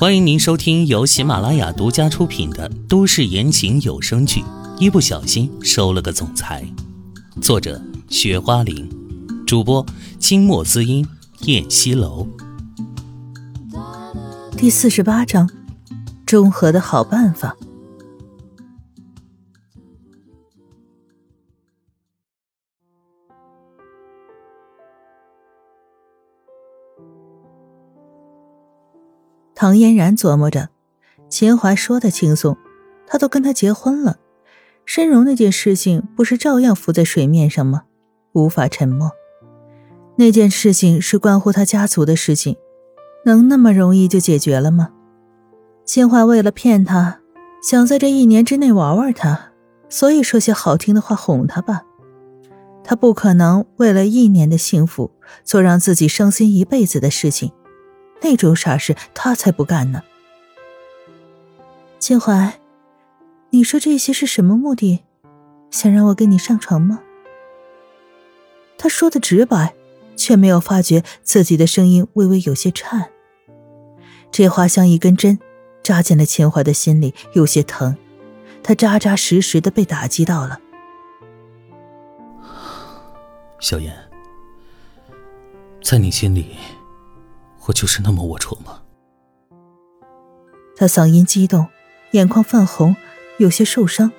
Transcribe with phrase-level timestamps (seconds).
[0.00, 4.40] 欢迎您收听由喜马拉雅独家出品的都市言情有声剧
[4.78, 6.64] 《一不小心收了个总裁》，
[7.42, 8.88] 作者：雪花玲，
[9.44, 9.84] 主播：
[10.20, 11.04] 清墨滋音、
[11.46, 12.28] 燕西楼。
[14.56, 15.50] 第四十八章，
[16.24, 17.56] 中和的好办法。
[29.60, 30.68] 唐嫣然琢磨着，
[31.28, 32.56] 秦淮说的轻松，
[33.08, 34.18] 他都跟他结婚了，
[34.84, 37.82] 申荣那件事情不是照样浮在水面上吗？
[38.34, 39.10] 无法沉默。
[40.14, 42.54] 那件事情是关乎他家族的事情，
[43.24, 44.90] 能那么容易就解决了吗？
[45.84, 47.18] 秦淮为了骗他，
[47.60, 49.50] 想在这一年之内玩玩他，
[49.88, 51.82] 所以说些好听的话哄他吧。
[52.84, 55.10] 他不可能为了一年的幸福，
[55.42, 57.50] 做让自己伤心一辈子的事情。
[58.20, 60.02] 那种傻事，他才不干呢。
[61.98, 62.60] 秦淮，
[63.50, 65.00] 你说这些是什么目的？
[65.70, 67.00] 想让我跟你上床吗？
[68.78, 69.74] 他说的直白，
[70.16, 73.10] 却没有发觉自己的声音微微有些颤。
[74.30, 75.38] 这话像一根针，
[75.82, 77.96] 扎进了秦淮的心里，有些疼。
[78.62, 80.60] 他扎扎实实的被打击到了。
[83.58, 83.94] 小燕，
[85.82, 86.56] 在你心里。
[87.68, 88.80] 我就是那么龌龊吗？
[90.74, 91.66] 他嗓音激动，
[92.12, 92.96] 眼眶泛红，
[93.36, 94.10] 有些受伤。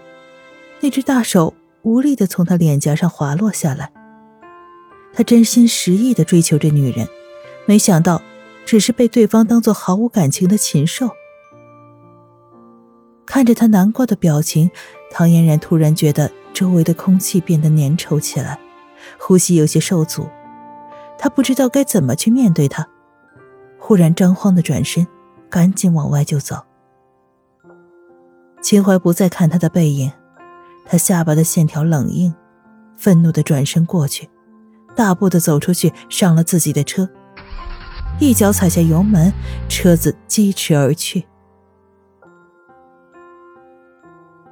[0.82, 3.92] 那只大手无力的从他脸颊上滑落下来。
[5.14, 7.08] 他真心实意的追求这女人，
[7.66, 8.22] 没想到
[8.66, 11.10] 只是被对方当做毫无感情的禽兽。
[13.26, 14.70] 看着他难过的表情，
[15.12, 18.60] 唐嫣然突然觉得周围的空气变得粘稠起来，
[19.18, 20.30] 呼吸有些受阻。
[21.18, 22.88] 他不知道该怎么去面对他。
[23.80, 25.08] 忽然张慌的转身，
[25.50, 26.58] 赶紧往外就走。
[28.62, 30.12] 秦淮不再看他的背影，
[30.86, 32.34] 他下巴的线条冷硬，
[32.98, 34.30] 愤怒的转身过去，
[34.96, 37.10] 大步的走出去，上了自己的车，
[38.20, 39.34] 一脚踩下油门，
[39.70, 41.26] 车子疾驰而去。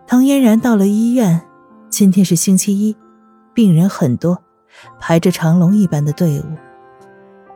[0.08, 1.46] 唐嫣然到了医院，
[1.90, 2.96] 今天是星期一，
[3.54, 4.42] 病人很多，
[5.00, 6.46] 排着长龙一般的队伍。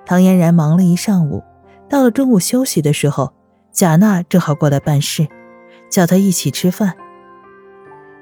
[0.06, 1.42] 唐嫣然忙了一上午。
[1.92, 3.34] 到了中午休息的时候，
[3.74, 5.28] 贾娜正好过来办事，
[5.90, 6.96] 叫他一起吃饭。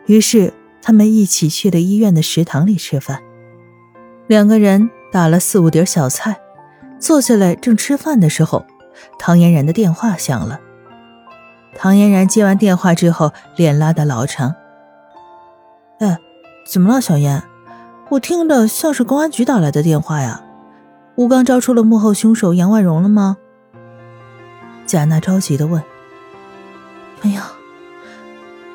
[0.08, 3.22] 于是他们一起去了医院的食堂里吃饭。
[4.26, 6.36] 两个人打了四五碟小菜，
[6.98, 8.66] 坐下来正吃饭的时候，
[9.20, 10.60] 唐嫣然的电话响了。
[11.76, 14.56] 唐嫣然接完电话之后，脸拉得老长。
[16.00, 16.18] 哎，
[16.66, 17.44] 怎么了，小燕？
[18.10, 20.44] 我听的像是公安局打来的电话呀。
[21.18, 23.38] 吴刚招出了幕后凶手杨万荣了吗？
[24.90, 25.84] 贾娜着急的问
[27.22, 27.44] ：“没有，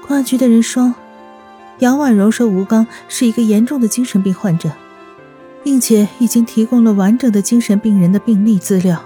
[0.06, 0.94] 公安局的人说，
[1.80, 4.70] 杨婉柔说吴刚是一个严重的精神病患者，
[5.64, 9.02] 并且已经提供了完整的精神病人的病历资料，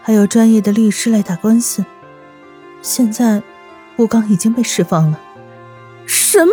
[0.00, 1.84] 还有专业的律师来打官司。
[2.82, 3.42] 现在，
[3.96, 5.18] 吴刚已经被释放了。
[6.06, 6.52] 什么？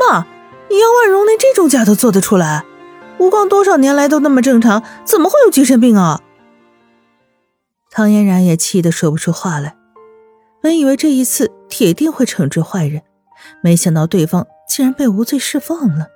[0.70, 2.64] 杨婉柔连这种假都做得出来？
[3.20, 6.22] 吴刚多少年来都那么正常，怎么会有精神病啊？”
[8.00, 9.76] 唐嫣然也气得说不出话来。
[10.62, 13.02] 本以为这一次铁定会惩治坏人，
[13.62, 16.08] 没想到对方竟然被无罪释放了。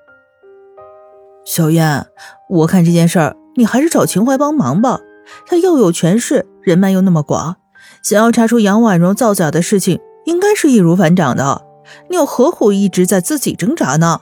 [1.44, 2.06] 小燕，
[2.48, 5.02] 我看这件事儿，你还是找秦淮帮忙吧。
[5.46, 7.58] 他又有权势，人脉又那么广，
[8.02, 11.66] 想要查出杨婉容造假的事情，应该是易如反掌的。
[12.10, 14.22] 你又何苦一直在自己挣扎呢？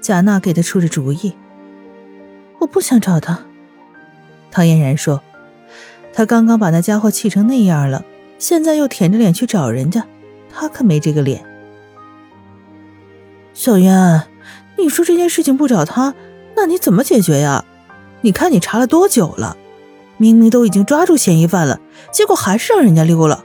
[0.00, 1.36] 贾娜给他出着主意。
[2.60, 3.40] 我不想找他。
[4.50, 5.20] 唐嫣然说。
[6.16, 8.02] 他刚刚把那家伙气成那样了，
[8.38, 10.06] 现在又舔着脸去找人家，
[10.50, 11.44] 他可没这个脸。
[13.52, 14.22] 小渊，
[14.78, 16.14] 你说这件事情不找他，
[16.56, 17.66] 那你怎么解决呀？
[18.22, 19.58] 你看你查了多久了？
[20.16, 21.80] 明明都已经抓住嫌疑犯了，
[22.10, 23.44] 结果还是让人家溜了。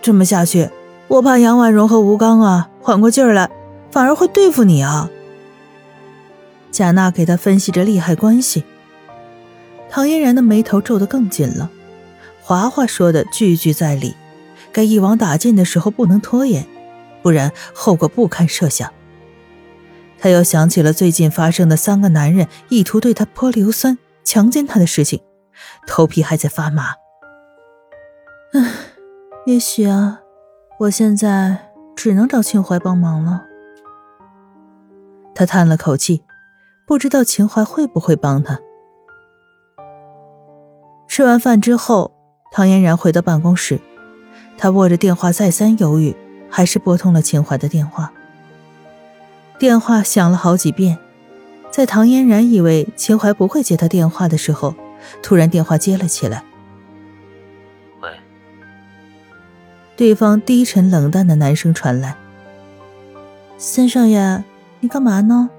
[0.00, 0.70] 这么下去，
[1.06, 3.50] 我怕杨婉容和吴刚啊缓过劲儿来，
[3.90, 5.10] 反而会对付你啊。
[6.72, 8.64] 贾娜给他分析着利害关系，
[9.90, 11.70] 唐嫣然的眉头皱得更紧了。
[12.50, 14.16] 华华说的句句在理，
[14.72, 16.66] 该一网打尽的时候不能拖延，
[17.22, 18.92] 不然后果不堪设想。
[20.18, 25.22] 他又想起了最近发生的三个男人意图对他泼硫酸、强奸他的事情，
[25.86, 26.86] 头皮还在发麻。
[28.52, 28.68] 唉，
[29.46, 30.18] 也许啊，
[30.80, 33.44] 我现在只能找秦淮帮忙了。
[35.36, 36.24] 他叹了口气，
[36.84, 38.58] 不知道秦淮会不会帮他。
[41.06, 42.16] 吃完饭之后。
[42.52, 43.80] 唐嫣然回到办公室，
[44.58, 46.16] 她握着电话再三犹豫，
[46.50, 48.12] 还是拨通了秦淮的电话。
[49.56, 50.98] 电话响了好几遍，
[51.70, 54.74] 在唐嫣然以为秦淮不会接她电话的时候，
[55.22, 56.42] 突然电话接了起来。
[58.00, 58.10] 喂，
[59.96, 62.16] 对方低沉冷淡的男声传来
[63.58, 64.42] ：“三少爷，
[64.80, 65.50] 你干嘛呢？”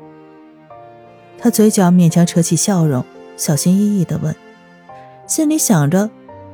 [1.40, 3.06] 他嘴角勉强扯起笑容，
[3.38, 4.36] 小心翼翼的问，
[5.26, 6.10] 心里想着，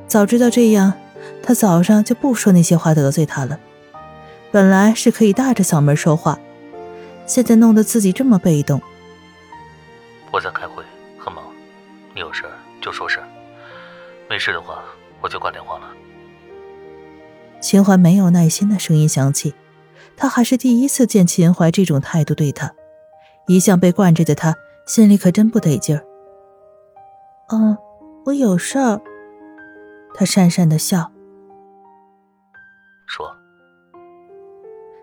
[0.08, 0.94] 早知道这样，
[1.42, 3.60] 他早上就不说那些话得罪他了。
[4.50, 6.38] 本来是可以大着嗓门说话，
[7.26, 8.80] 现在弄得自己这么被动。
[10.32, 10.82] 我在开会，
[11.18, 11.44] 很忙，
[12.14, 12.44] 你有事
[12.80, 13.18] 就说事，
[14.28, 14.82] 没事的话
[15.20, 15.84] 我就挂电话了。
[17.60, 19.54] 秦淮没有耐心的声音响起，
[20.16, 22.72] 他还是第一次见秦淮这种态度对他，
[23.46, 24.54] 一向被惯着的他。
[24.86, 26.02] 心里可真不得劲儿。
[27.50, 27.76] 嗯，
[28.24, 28.98] 我有事儿。
[30.18, 31.12] 他讪讪的笑，
[33.06, 33.32] 说。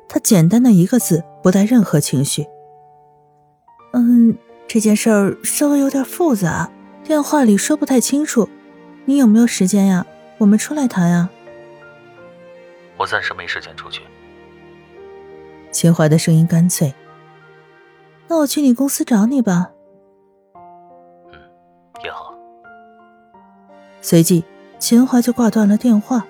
[0.10, 2.46] 他简单的一个字，不带任何情绪。
[3.94, 6.70] 嗯，这件事儿稍微有点复杂，
[7.02, 8.50] 电话里说不太清楚。
[9.06, 10.06] 你有没有时间呀？
[10.38, 11.30] 我们出来谈呀。
[12.98, 14.02] 我暂时没时间出去。
[15.72, 16.94] 秦淮的声音干脆。
[18.28, 19.72] 那我去你公司找你吧。
[21.32, 21.40] 嗯
[22.04, 22.34] 也好。
[24.02, 24.44] 随即，
[24.86, 26.28] 秦淮就挂断了电话。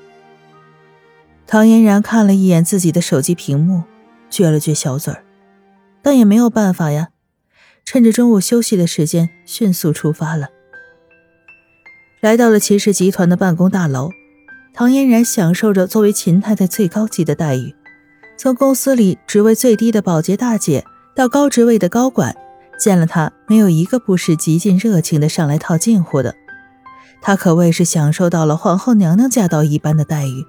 [1.45, 3.83] 唐嫣然看了一眼自己的手机屏幕，
[4.31, 5.25] 撅了撅小嘴儿，
[6.01, 7.09] 但也没有办法呀。
[7.83, 10.47] 趁着中午休息的时间，迅速出发了。
[12.21, 14.11] 来到了秦氏集团的办公大楼，
[14.73, 17.75] 唐嫣然享受着作为秦太太最高级的待遇，
[18.37, 22.33] 从公司里职位最低的保洁大姐到高职位的高管。
[22.79, 26.33] 见了他，没有一个不是极尽热情的上来套近乎的。
[27.27, 30.45] 他可谓是享受到了皇后娘娘驾到一般的待遇。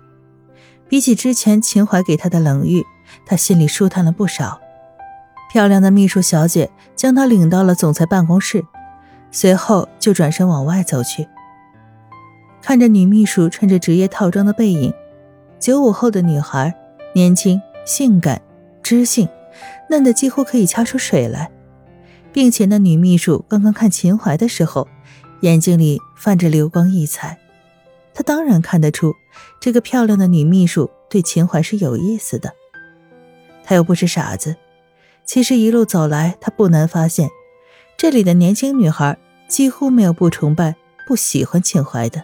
[0.91, 2.85] 比起之前秦淮给他的冷遇，
[3.25, 4.61] 他心里舒坦了不少。
[5.51, 8.63] 漂亮的秘书小姐将他领到了总裁办公室，
[9.31, 11.27] 随后就转身往外走去。
[12.61, 14.93] 看着女秘书穿着职业套装的背影，
[15.59, 16.75] 九五后的女孩，
[17.15, 18.43] 年轻、性感、
[18.83, 19.27] 知性，
[19.89, 21.51] 嫩得几乎可以掐出水来。
[22.35, 24.87] 并且那女秘书刚刚看秦淮的时候，
[25.41, 27.39] 眼睛里泛着流光溢彩，
[28.15, 29.15] 他当然看得出
[29.61, 32.53] 这个漂亮的女秘书对秦淮是有意思的。
[33.65, 34.57] 他又不是傻子，
[35.25, 37.29] 其实一路走来，他不难发现，
[37.97, 39.19] 这里的年轻女孩
[39.49, 42.23] 几乎没有不崇拜、不喜欢秦淮的。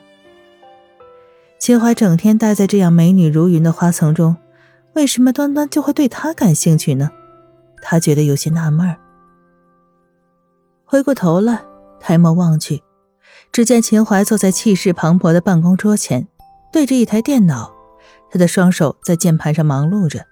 [1.58, 4.36] 秦淮整天待在这样美女如云的花丛中，
[4.94, 7.10] 为什么端端就会对他感兴趣呢？
[7.82, 8.96] 他觉得有些纳闷。
[10.84, 11.62] 回过头来，
[11.98, 12.82] 抬眸望去，
[13.50, 16.28] 只见秦淮坐在气势磅礴的办公桌前，
[16.72, 17.72] 对着一台电脑，
[18.30, 20.26] 他的双手在键盘上忙碌着。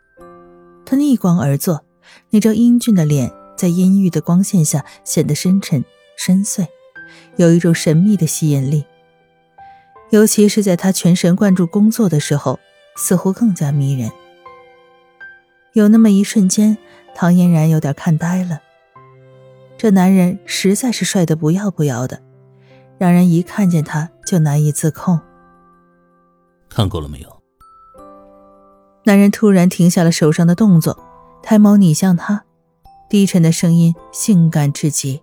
[0.86, 1.84] 他逆光而坐，
[2.30, 5.84] 那张英俊的脸在阴郁的光线下显得深沉
[6.16, 6.66] 深邃，
[7.36, 8.84] 有一种神秘的吸引力。
[10.10, 12.58] 尤其是在他全神贯注工作的时候，
[12.96, 14.10] 似乎更加迷人。
[15.72, 16.76] 有那么一瞬间，
[17.14, 18.60] 唐嫣然有点看呆了。
[19.78, 22.20] 这男人实在是帅得不要不要的，
[23.00, 25.19] 让人一看见他就难以自控。
[26.69, 27.42] 看够了没有？
[29.04, 31.02] 男人突然停下了手上的动作，
[31.42, 32.45] 抬眸睨向他，
[33.09, 35.23] 低沉的声音性感至极。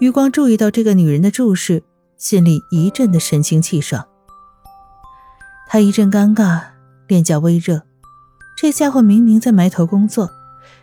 [0.00, 1.82] 余光注意到这个女人的注视，
[2.18, 4.06] 心里一阵的神清气爽。
[5.66, 6.60] 他一阵尴尬，
[7.06, 7.80] 脸颊微热。
[8.54, 10.28] 这家伙明明在埋头工作。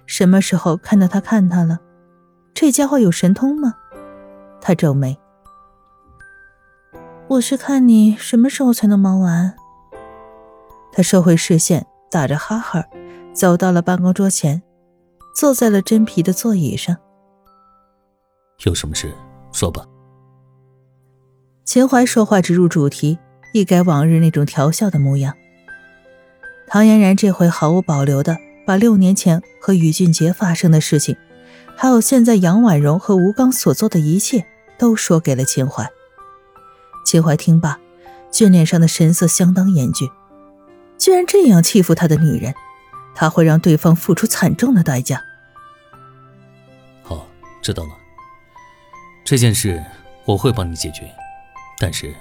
[0.08, 1.78] 什么时候看到他看他了？
[2.56, 3.76] 这家伙有神通吗？
[4.60, 5.18] 他皱眉。
[7.28, 9.56] 我是看你什么时候才能忙完。
[10.92, 12.84] 他收回视线，打着哈哈，
[13.34, 14.62] 走到了办公桌前，
[15.36, 16.96] 坐在了真皮的座椅上。
[18.66, 19.14] 有什么事
[19.52, 19.86] 说吧。
[21.66, 23.20] 秦淮说话直入主题，
[23.54, 25.36] 一改往日那种调笑的模样。
[26.68, 28.38] 唐嫣然这回毫无保留的。
[28.68, 31.16] 把六年前和于俊杰发生的事情，
[31.80, 34.48] 还有现在杨婉容和吴刚所做的一切，
[34.80, 35.88] 都说给了秦淮。
[37.06, 37.80] 秦淮听罢，
[38.32, 40.10] 俊脸上的神色相当严峻。
[40.98, 42.56] 居然这样欺负他的女人，
[43.14, 45.22] 他会让对方付出惨重的代价。
[47.04, 47.28] 好，
[47.62, 47.92] 知道了。
[49.24, 49.82] 这件事
[50.26, 51.04] 我会帮你解决，
[51.78, 52.12] 但是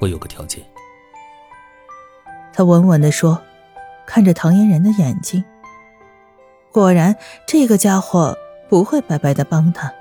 [0.00, 0.64] 我有个条件。
[2.52, 3.42] 他稳稳地说，
[4.06, 5.44] 看着唐嫣然的眼睛。
[6.70, 8.38] 果然，这个家伙
[8.70, 9.92] 不会白白的帮他。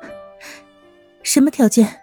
[1.22, 2.00] 什么条件？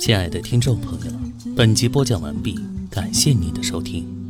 [0.00, 1.12] 亲爱的听众朋友，
[1.54, 2.58] 本集播讲完毕，
[2.90, 4.25] 感谢您的收听。